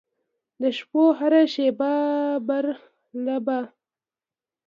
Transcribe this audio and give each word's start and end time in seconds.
د 0.61 0.63
شپو 0.77 1.03
هره 1.19 1.43
شیبه 1.53 1.91
برالبه 2.47 3.59